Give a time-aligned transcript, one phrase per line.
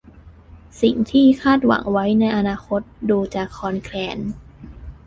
[0.81, 4.17] สิ่งที่คาดหวังไว้ในอนาคตดูจะคลอนแคลน